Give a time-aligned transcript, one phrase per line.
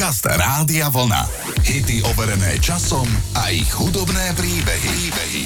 [0.00, 1.28] Podcast Rádia Vlna.
[1.60, 3.04] Hity overené časom
[3.36, 4.88] a ich hudobné príbehy.
[4.96, 5.44] príbehy.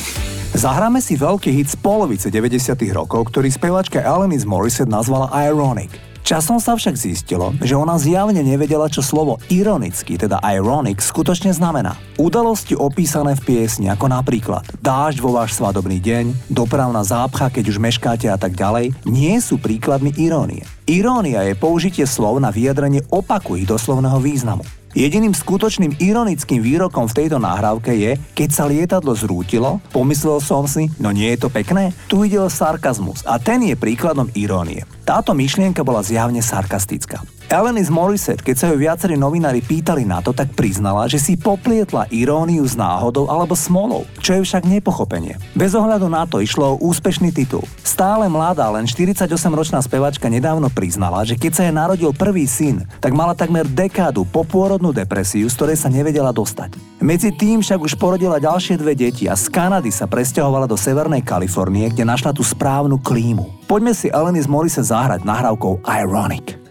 [0.55, 5.91] Zahráme si veľký hit z polovice 90 rokov, ktorý spevačka Alanis Morissette nazvala Ironic.
[6.23, 11.99] Časom sa však zistilo, že ona zjavne nevedela, čo slovo ironicky, teda ironic, skutočne znamená.
[12.15, 17.83] Udalosti opísané v piesni, ako napríklad dážď vo váš svadobný deň, dopravná zápcha, keď už
[17.83, 20.63] meškáte a tak ďalej, nie sú príkladmi irónie.
[20.85, 24.61] Irónia je použitie slov na vyjadrenie opaku ich doslovného významu.
[24.93, 30.93] Jediným skutočným ironickým výrokom v tejto nahrávke je, keď sa lietadlo zrútilo, pomyslel som si,
[31.01, 31.97] no nie je to pekné?
[32.07, 34.85] Tu ide o sarkazmus a ten je príkladom irónie.
[35.09, 37.25] Táto myšlienka bola zjavne sarkastická.
[37.53, 42.09] Alanis Morissette, keď sa ju viacerí novinári pýtali na to, tak priznala, že si poplietla
[42.09, 45.37] iróniu s náhodou alebo smolou, čo je však nepochopenie.
[45.53, 47.69] Bez ohľadu na to išlo o úspešný titul.
[47.85, 53.13] Stále mladá, len 48-ročná spevačka nedávno priznala, že keď sa jej narodil prvý syn, tak
[53.13, 56.81] mala takmer dekádu popôrodnú depresiu, z ktorej sa nevedela dostať.
[57.05, 61.21] Medzi tým však už porodila ďalšie dve deti a z Kanady sa presťahovala do Severnej
[61.21, 63.69] Kalifornie, kde našla tú správnu klímu.
[63.69, 66.64] Poďme si Alanis Morissette zahrať nahrávkou Ironic.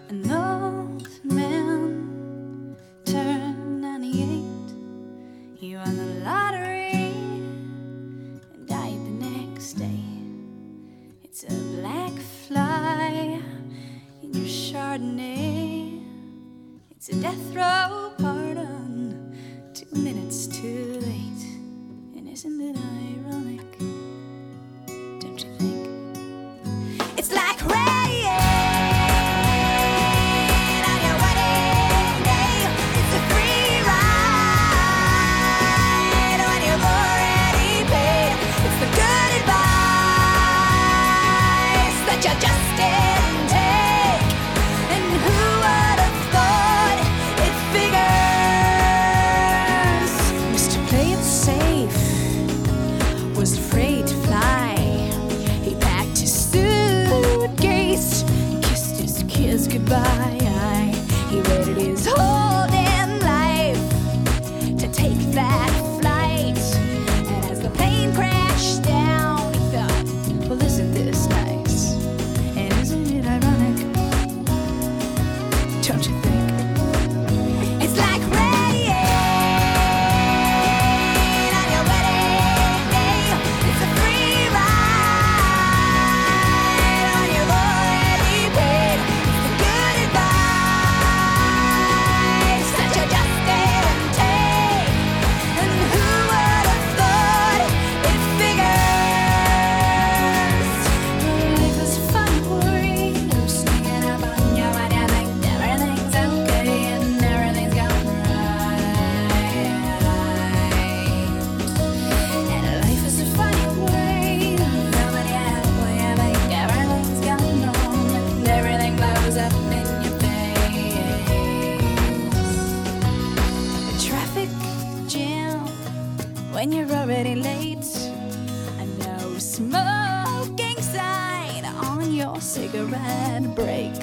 [133.24, 133.94] Cigarette break.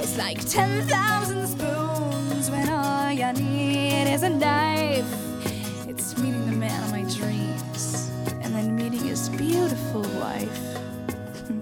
[0.00, 5.06] It's like 10,000 spoons when all you need is a knife.
[5.88, 8.10] It's meeting the man of my dreams
[8.42, 10.58] and then meeting his beautiful wife.
[11.46, 11.60] Hmm.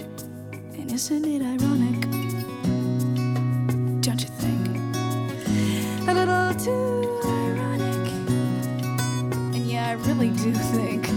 [0.78, 2.00] And isn't it ironic?
[4.00, 4.66] Don't you think?
[6.08, 8.12] A little too ironic.
[9.54, 11.09] And yeah, I really do think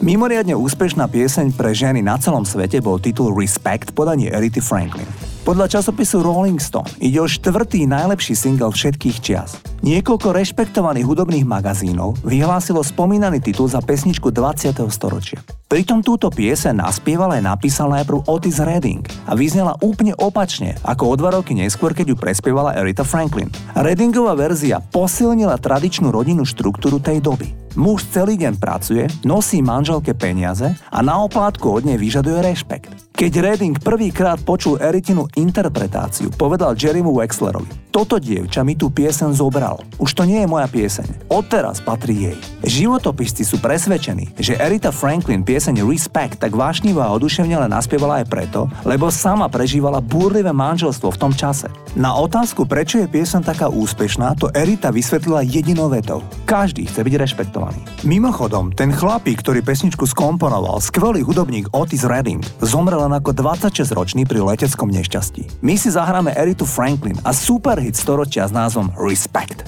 [0.00, 5.04] Mimoriadne úspešná pieseň pre ženy na celom svete bol titul Respect podanie Erity Franklin.
[5.44, 9.60] Podľa časopisu Rolling Stone ide o štvrtý najlepší single všetkých čias.
[9.84, 14.72] Niekoľko rešpektovaných hudobných magazínov vyhlásilo spomínaný titul za pesničku 20.
[14.88, 15.44] storočia.
[15.68, 21.14] Pritom túto piese naspieval aj napísal najprv Otis Redding a vyznela úplne opačne ako o
[21.20, 23.52] dva roky neskôr, keď ju prespievala Erita Franklin.
[23.76, 27.59] Reddingová verzia posilnila tradičnú rodinnú štruktúru tej doby.
[27.78, 33.09] Muž celý deň pracuje, nosí manželke peniaze a na oplátku od nej vyžaduje rešpekt.
[33.10, 39.82] Keď Redding prvýkrát počul Eritinu interpretáciu, povedal Jerrymu Wexlerovi Toto dievča mi tú piesen zobral.
[39.98, 41.26] Už to nie je moja pieseň.
[41.26, 42.38] Odteraz patrí jej.
[42.62, 48.30] Životopisci sú presvedčení, že Erita Franklin pieseň Respect tak vášnivo a oduševne len naspievala aj
[48.30, 51.66] preto, lebo sama prežívala búrlivé manželstvo v tom čase.
[51.98, 56.22] Na otázku, prečo je piesen taká úspešná, to Erita vysvetlila jedinou vetou.
[56.46, 57.82] Každý chce byť rešpektovaný.
[58.06, 64.44] Mimochodom, ten chlapík, ktorý pesničku skomponoval, skvelý hudobník Otis Redding, zomrel len ako 26-ročný pri
[64.44, 65.64] leteckom nešťastí.
[65.64, 69.64] My si zahráme Eritu Franklin a superhit storočia s názvom Respect.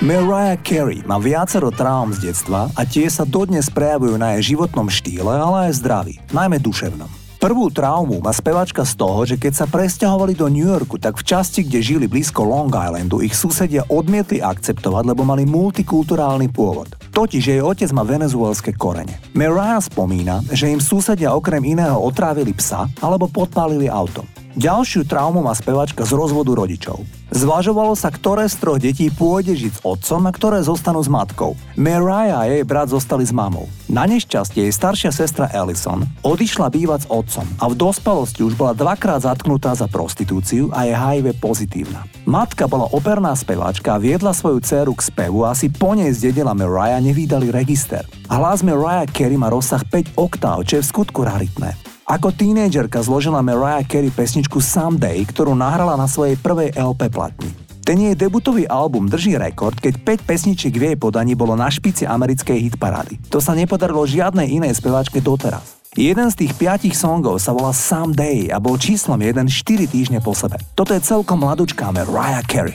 [0.00, 4.88] Mariah Carey má viacero traum z detstva a tie sa dodnes prejavujú na jej životnom
[4.88, 7.04] štýle, ale aj zdraví, najmä duševnom.
[7.36, 11.28] Prvú traumu má spevačka z toho, že keď sa presťahovali do New Yorku, tak v
[11.28, 16.96] časti, kde žili blízko Long Islandu, ich susedia odmietli akceptovať, lebo mali multikulturálny pôvod.
[17.12, 19.20] Totiž jej otec má venezuelské korene.
[19.36, 24.24] Mariah spomína, že im susedia okrem iného otrávili psa alebo podpálili auto.
[24.58, 27.06] Ďalšiu traumu má spevačka z rozvodu rodičov.
[27.30, 31.54] Zvažovalo sa, ktoré z troch detí pôjde žiť s otcom a ktoré zostanú s matkou.
[31.78, 33.70] Mariah a jej brat zostali s mamou.
[33.86, 38.74] Na nešťastie jej staršia sestra Ellison odišla bývať s otcom a v dospelosti už bola
[38.74, 42.02] dvakrát zatknutá za prostitúciu a je HIV pozitívna.
[42.26, 46.58] Matka bola operná speváčka a viedla svoju dceru k spevu a asi po nej zdedila
[46.58, 48.02] Mariah nevýdali register.
[48.26, 51.89] Hlas Mariah Carey má rozsah 5 oktáv, čo je v skutku raritné.
[52.10, 57.54] Ako tínejdžerka zložila Mariah Carey pesničku Someday, ktorú nahrala na svojej prvej LP platni.
[57.86, 62.02] Ten jej debutový album drží rekord, keď 5 pesničiek v jej podaní bolo na špici
[62.10, 63.30] americkej hitparády.
[63.30, 65.78] To sa nepodarilo žiadnej inej speváčke doteraz.
[65.94, 70.34] Jeden z tých piatich songov sa volá Someday a bol číslom 1 4 týždne po
[70.34, 70.58] sebe.
[70.74, 72.74] Toto je celkom mladúčká Mariah Carey.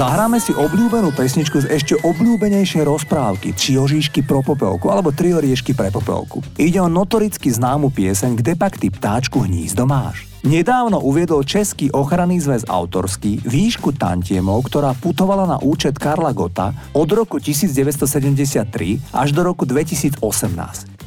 [0.00, 5.76] Zahráme si obľúbenú pesničku z ešte obľúbenejšej rozprávky, či ožíšky pro popelku, alebo tri oriešky
[5.76, 6.40] pre popelku.
[6.56, 10.29] Ide o notoricky známu pieseň Kde pak ty ptáčku hnízdo máš.
[10.40, 17.12] Nedávno uviedol Český ochranný zväz autorský výšku tantiemov, ktorá putovala na účet Karla Gota od
[17.12, 18.64] roku 1973
[19.12, 20.16] až do roku 2018.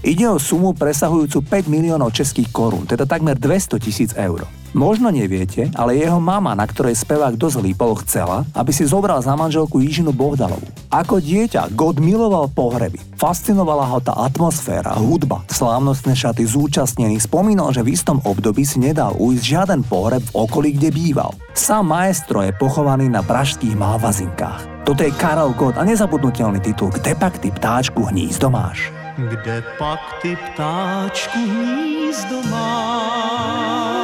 [0.05, 4.45] Ide o sumu presahujúcu 5 miliónov českých korún, teda takmer 200 tisíc eur.
[4.73, 9.37] Možno neviete, ale jeho mama, na ktorej spevák dosť lípol, chcela, aby si zobral za
[9.37, 10.65] manželku Jižinu Bohdalovú.
[10.89, 12.97] Ako dieťa God miloval pohreby.
[13.13, 17.29] Fascinovala ho tá atmosféra, hudba, slávnostné šaty zúčastnených.
[17.29, 21.31] Spomínal, že v istom období si nedal ujsť žiaden pohreb v okolí, kde býval.
[21.55, 24.83] Sám maestro je pochovaný na pražských Malvazinkách.
[24.83, 28.91] Toto je Karel God a nezabudnutelný titul Kde pak ty ptáčku hnízdo máš?
[29.15, 34.02] Kde pak ty ptáčku hnízdo máš?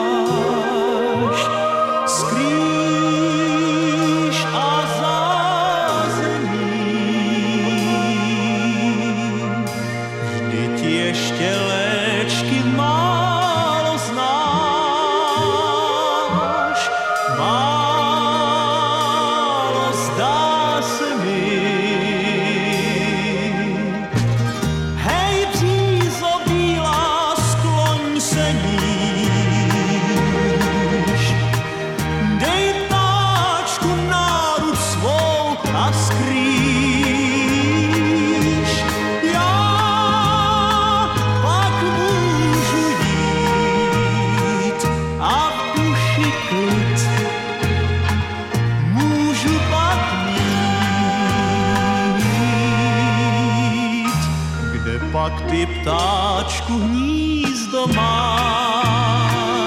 [55.11, 59.58] pak ty ptáčku hnízdo máš.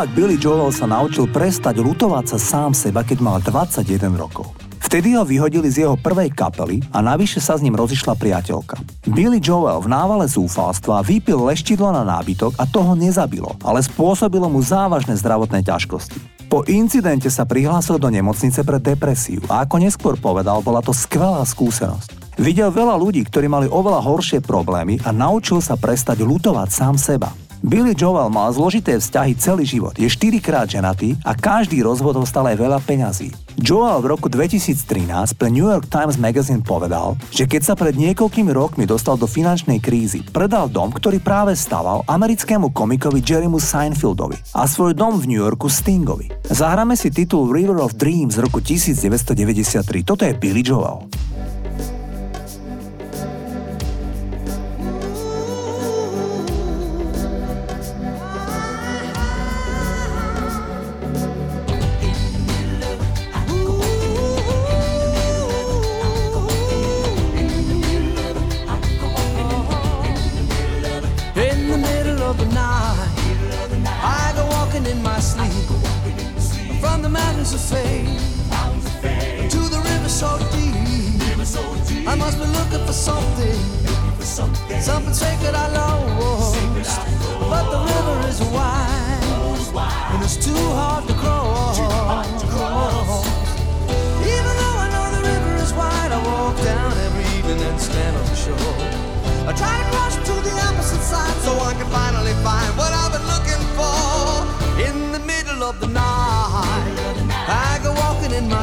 [0.00, 4.48] Spevák Billy Joel sa naučil prestať lutovať sa sám seba, keď mal 21 rokov.
[4.80, 8.80] Vtedy ho vyhodili z jeho prvej kapely a navyše sa s ním rozišla priateľka.
[9.04, 14.64] Billy Joel v návale zúfalstva vypil leštidlo na nábytok a toho nezabilo, ale spôsobilo mu
[14.64, 16.48] závažné zdravotné ťažkosti.
[16.48, 21.44] Po incidente sa prihlásil do nemocnice pre depresiu a ako neskôr povedal, bola to skvelá
[21.44, 22.40] skúsenosť.
[22.40, 27.36] Videl veľa ľudí, ktorí mali oveľa horšie problémy a naučil sa prestať lutovať sám seba.
[27.70, 32.26] Billy Joel mal zložité vzťahy celý život, je 4 krát ženatý a každý rozvod ho
[32.26, 33.30] stal aj veľa peňazí.
[33.62, 35.06] Joel v roku 2013
[35.38, 39.78] pre New York Times Magazine povedal, že keď sa pred niekoľkými rokmi dostal do finančnej
[39.78, 45.38] krízy, predal dom, ktorý práve staval americkému komikovi Jerrymu Seinfeldovi a svoj dom v New
[45.38, 46.26] Yorku Stingovi.
[46.50, 50.02] Zahráme si titul River of Dreams z roku 1993.
[50.02, 51.06] Toto je Billy Joel.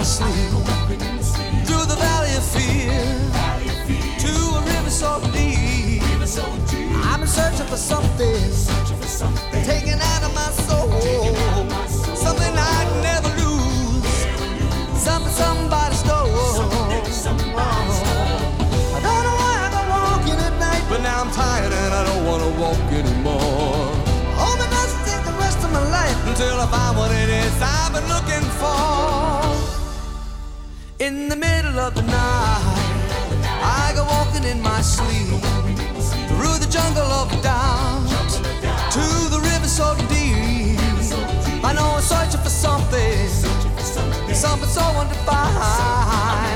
[0.08, 0.52] sleep,
[1.68, 2.96] through the valley of fear,
[4.24, 6.02] to a river so deep.
[7.04, 8.52] I'm in search for something,
[9.66, 11.36] taken out of my soul,
[12.16, 14.08] something I'd never lose,
[14.96, 16.24] something somebody stole.
[18.96, 22.04] I don't know why I go walking at night, but now I'm tired and I
[22.06, 23.92] don't wanna walk anymore.
[24.40, 27.62] Oh, but that's take the rest of my life until I find what it is
[27.62, 29.37] I've been looking for.
[31.00, 35.40] In the middle of the night, I go walking in my sleep
[36.28, 38.32] through the jungle of doubt
[38.94, 40.80] to the river so deep.
[41.64, 43.28] I know I'm searching for something,
[44.34, 46.47] something so undefined.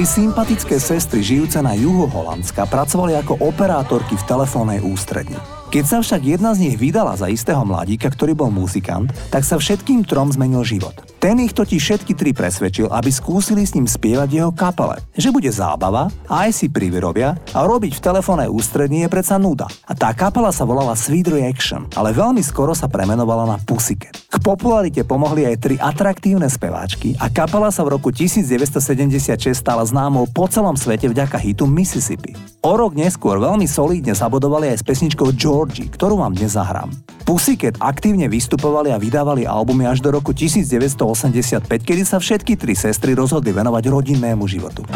[0.00, 5.36] Tri sympatické sestry žijúce na juhu Holandska pracovali ako operátorky v telefónnej ústredni.
[5.68, 9.60] Keď sa však jedna z nich vydala za istého mladíka, ktorý bol muzikant, tak sa
[9.60, 10.96] všetkým trom zmenil život.
[11.20, 15.04] Ten ich totiž všetky tri presvedčil, aby skúsili s ním spievať jeho kapele.
[15.12, 19.68] Že bude zábava, aj si privyrobia a robiť v telefóne ústrední je predsa nuda.
[19.84, 24.16] A tá kapela sa volala Sweet Reaction, ale veľmi skoro sa premenovala na Pussycat.
[24.32, 30.24] K popularite pomohli aj tri atraktívne speváčky a kapela sa v roku 1976 stala známou
[30.24, 32.32] po celom svete vďaka hitu Mississippi.
[32.64, 36.88] O rok neskôr veľmi solídne zabodovali aj s pesničkou Georgie, ktorú vám dnes zahrám.
[37.28, 42.74] Pussycat aktívne vystupovali a vydávali albumy až do roku 1980 1985, kedy sa všetky tri
[42.74, 44.86] sestry rozhodli venovať rodinnému životu.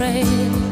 [0.00, 0.69] refrain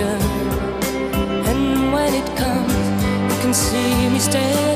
[0.00, 2.72] And when it comes,
[3.34, 4.71] you can see me stand.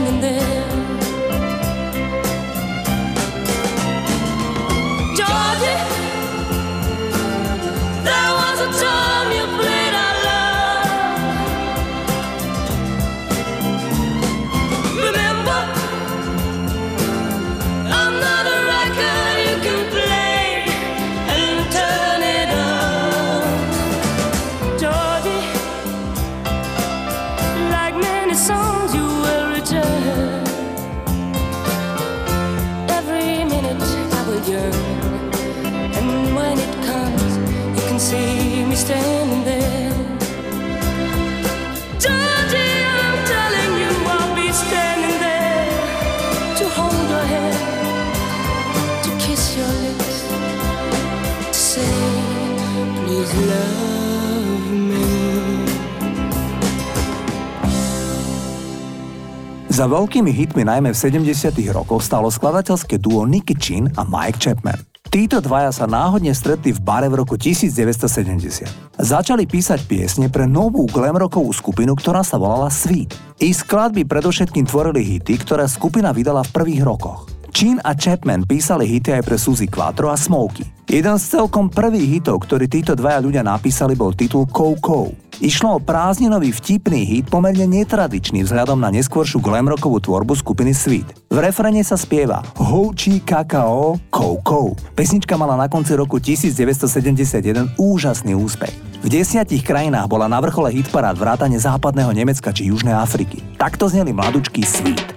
[59.77, 61.53] Za veľkými hitmi najmä v 70.
[61.69, 64.81] rokoch stalo skladateľské duo Nicky Chin a Mike Chapman.
[65.13, 68.73] Títo dvaja sa náhodne stretli v bare v roku 1970.
[68.97, 73.13] Začali písať piesne pre novú glamrockovú skupinu, ktorá sa volala Sweet.
[73.37, 77.29] Ich skladby predovšetkým tvorili hity, ktoré skupina vydala v prvých rokoch.
[77.53, 80.89] Chin a Chapman písali hity aj pre Suzy Quattro a Smokey.
[80.89, 85.26] Jeden z celkom prvých hitov, ktorý títo dvaja ľudia napísali, bol titul Coco.
[85.37, 91.29] Išlo o prázdninový vtipný hit pomerne netradičný vzhľadom na neskôršiu glamrockovú tvorbu skupiny Sweet.
[91.29, 94.73] V refrene sa spieva Houchi Kakao Coco.
[94.97, 98.73] Pesnička mala na konci roku 1971 úžasný úspech.
[99.05, 103.45] V desiatich krajinách bola na vrchole hitparád vrátane západného Nemecka či Južnej Afriky.
[103.61, 105.16] Takto zneli mladučky Sweet.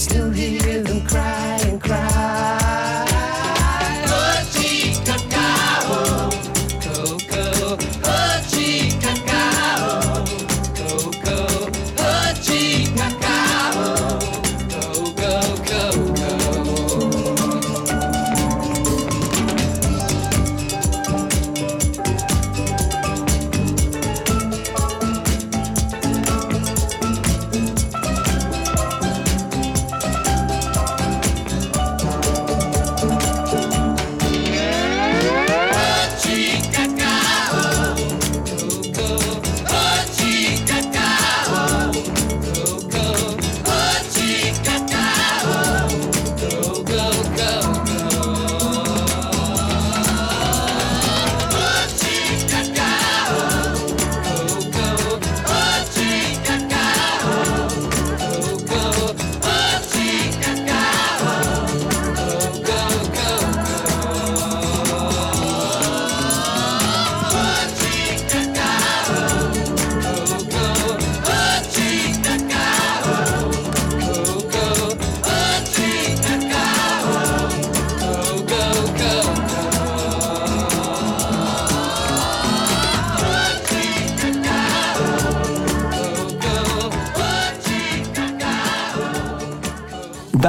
[0.00, 0.79] still here.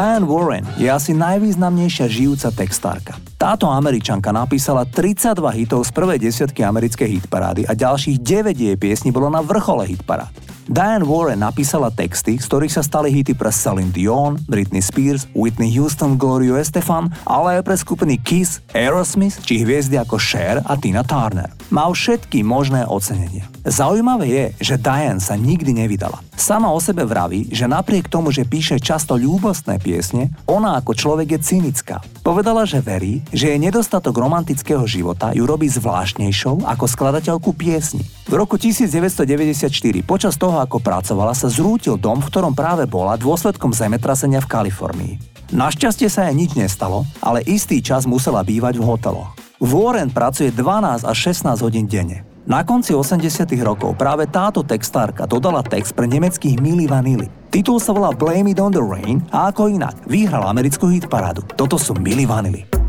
[0.02, 3.22] Diane Warren je asi najvýznamnejšia žijúca textárka.
[3.38, 9.14] Táto američanka napísala 32 hitov z prvej desiatky americkej hitparády a ďalších 9 jej piesní
[9.14, 10.34] bolo na vrchole hitparád.
[10.66, 15.70] Diane Warren napísala texty, z ktorých sa stali hity pre Celine Dion, Britney Spears, Whitney
[15.78, 21.06] Houston, Gloria Estefan, ale aj pre skupiny Kiss, Aerosmith či hviezdy ako Cher a Tina
[21.06, 21.54] Turner.
[21.70, 23.46] Má všetky možné ocenenia.
[23.62, 26.17] Zaujímavé je, že Diane sa nikdy nevydala.
[26.34, 31.38] Sama o sebe vraví, že napriek tomu, že píše často ľúbostné piesne, ona ako človek
[31.38, 32.02] je cynická.
[32.26, 38.02] Povedala, že verí, že jej nedostatok romantického života ju robí zvláštnejšou ako skladateľku piesni.
[38.26, 39.69] V roku 1994,
[40.02, 45.13] počas toho, ako pracovala, sa zrútil dom, v ktorom práve bola dôsledkom zemetrasenia v Kalifornii.
[45.54, 49.38] Našťastie sa jej nič nestalo, ale istý čas musela bývať v hoteloch.
[49.62, 52.31] Warren pracuje 12 až 16 hodín denne.
[52.41, 53.21] Na konci 80
[53.62, 57.30] rokov práve táto textárka dodala text pre nemeckých Milli Vanilli.
[57.54, 61.45] Titul sa volá Blame It on the Rain a ako inak vyhral americkú hitparádu.
[61.54, 62.81] Toto sú Milli Vanilli.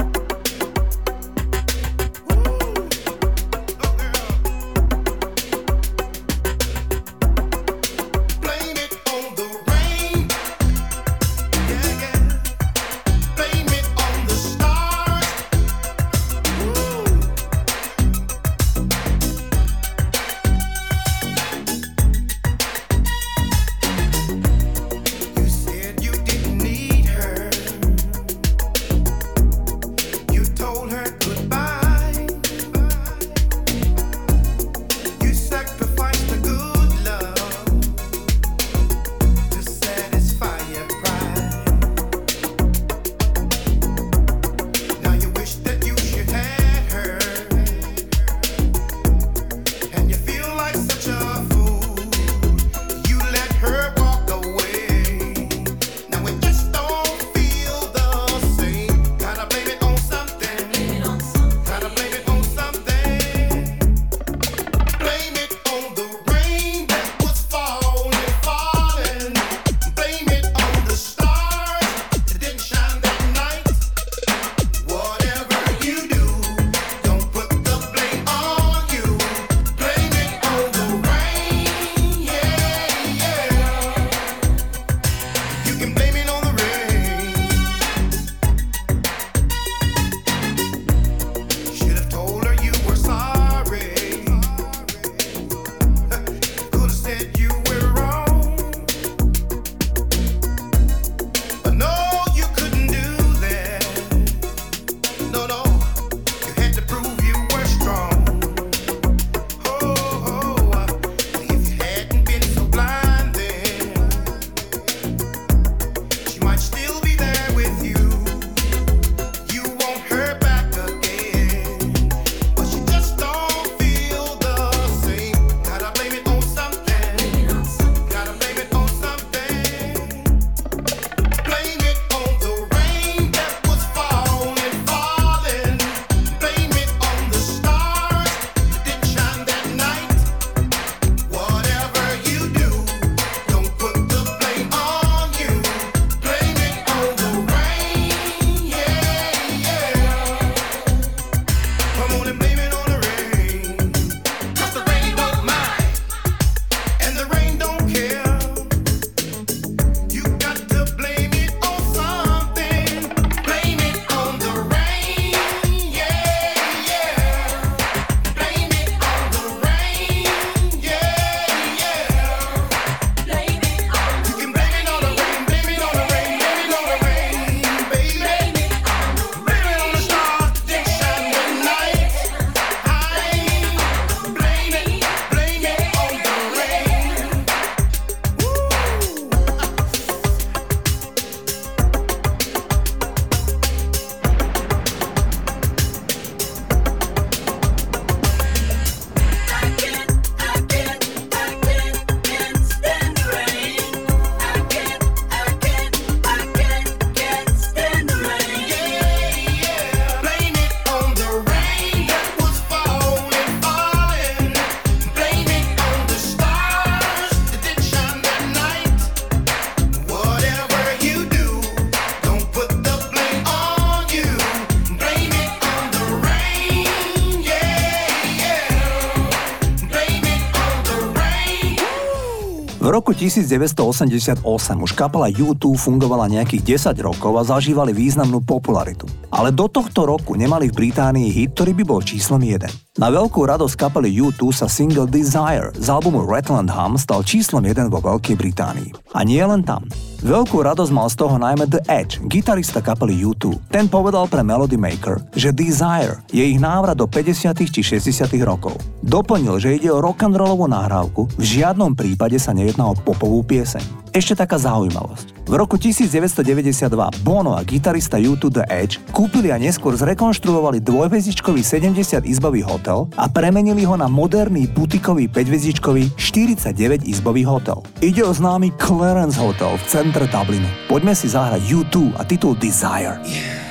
[233.22, 234.42] 1988
[234.82, 239.06] už kapela U2 fungovala nejakých 10 rokov a zažívali významnú popularitu.
[239.30, 242.98] Ale do tohto roku nemali v Británii hit, ktorý by bol číslom 1.
[242.98, 247.86] Na veľkú radosť kapely U2 sa single Desire z albumu Ratland Hum stal číslom 1
[247.94, 248.90] vo Veľkej Británii.
[249.14, 249.86] A nie len tam.
[250.22, 253.58] Veľkú radosť mal z toho najmä The Edge, gitarista kapely U2.
[253.74, 257.50] Ten povedal pre Melody Maker, že Desire je ich návrat do 50.
[257.66, 258.30] či 60.
[258.46, 258.78] rokov.
[259.02, 264.11] Doplnil, že ide o rock'n'rollovú nahrávku, v žiadnom prípade sa nejedná o popovú pieseň.
[264.12, 265.48] Ešte taká zaujímavosť.
[265.48, 272.60] V roku 1992 Bono a gitarista U2 The Edge kúpili a neskôr zrekonštruovali dvojvezičkový 70-izbový
[272.60, 277.80] hotel a premenili ho na moderný butikový 5-vezičkový 49-izbový hotel.
[278.04, 280.68] Ide o známy Clarence Hotel v centre Dublinu.
[280.92, 283.16] Poďme si zahrať U2 a titul Desire.
[283.24, 283.61] Yeah.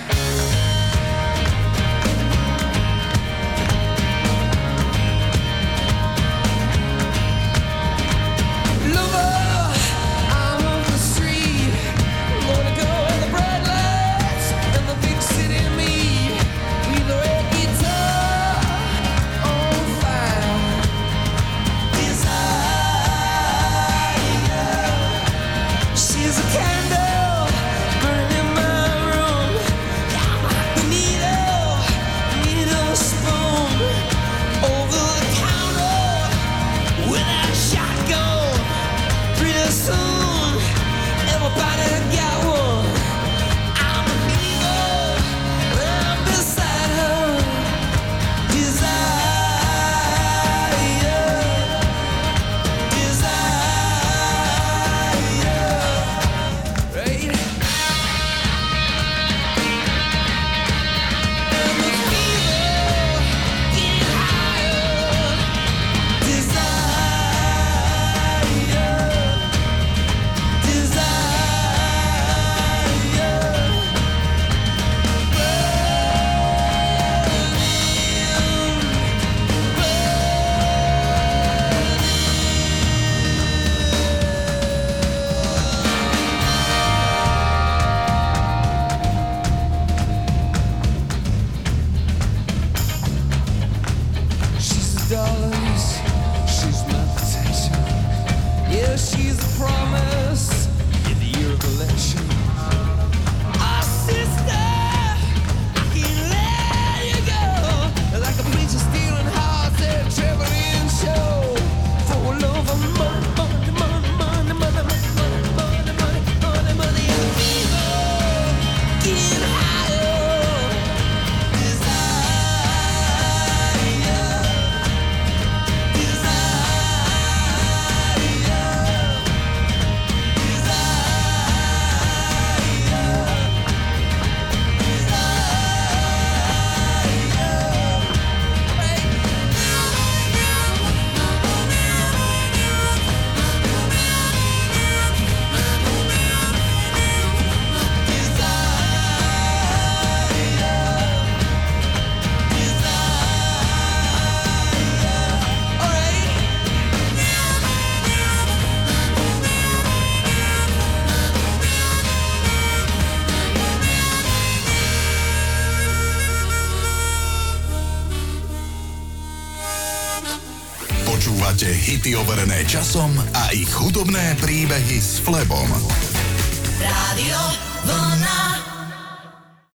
[173.82, 175.91] Hudobné príbehy s Flebom.